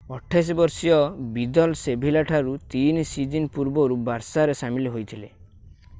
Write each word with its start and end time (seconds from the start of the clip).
28 0.15 0.53
ବର୍ଷୀୟ 0.59 0.93
Vidal 1.35 1.75
Sevilla 1.81 2.23
ଠାରୁ 2.31 2.55
3 2.77 3.05
season 3.13 3.49
ପୂର୍ବରୁ 3.59 3.99
ବାର୍ସାରେ 4.11 4.57
ସାମିଲ 4.63 4.95
ହୋଇଥିଲେ 4.97 5.31